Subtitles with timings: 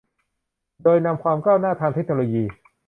[0.83, 2.43] โดยนำความก้าวหน้าทางเทคโนโลยี